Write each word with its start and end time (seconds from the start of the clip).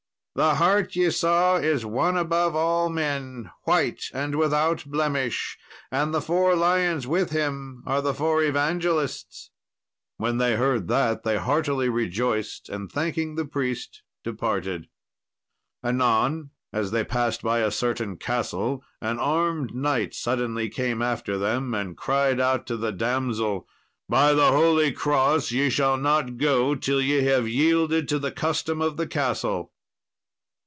The 0.33 0.55
hart 0.55 0.95
ye 0.95 1.09
saw 1.09 1.57
is 1.57 1.85
One 1.85 2.15
above 2.15 2.55
all 2.55 2.87
men, 2.87 3.51
white 3.63 4.05
and 4.13 4.37
without 4.37 4.85
blemish, 4.85 5.57
and 5.91 6.13
the 6.13 6.21
four 6.21 6.55
lions 6.55 7.05
with 7.05 7.31
Him 7.31 7.83
are 7.85 8.01
the 8.01 8.13
four 8.13 8.41
evangelists." 8.41 9.51
When 10.15 10.37
they 10.37 10.55
heard 10.55 10.87
that 10.87 11.23
they 11.23 11.37
heartily 11.37 11.89
rejoiced, 11.89 12.69
and 12.69 12.89
thanking 12.89 13.35
the 13.35 13.43
priest, 13.43 14.03
departed. 14.23 14.87
Anon, 15.83 16.51
as 16.71 16.91
they 16.91 17.03
passed 17.03 17.41
by 17.41 17.59
a 17.59 17.69
certain 17.69 18.15
castle, 18.15 18.85
an 19.01 19.19
armed 19.19 19.75
knight 19.75 20.13
suddenly 20.13 20.69
came 20.69 21.01
after 21.01 21.37
them, 21.37 21.73
and 21.73 21.97
cried 21.97 22.39
out 22.39 22.65
to 22.67 22.77
the 22.77 22.93
damsel, 22.93 23.67
"By 24.07 24.31
the 24.31 24.53
holy 24.53 24.93
cross, 24.93 25.51
ye 25.51 25.69
shall 25.69 25.97
not 25.97 26.37
go 26.37 26.73
till 26.73 27.01
ye 27.01 27.19
have 27.23 27.49
yielded 27.49 28.07
to 28.07 28.17
the 28.17 28.31
custom 28.31 28.81
of 28.81 28.95
the 28.95 29.07
castle." 29.07 29.73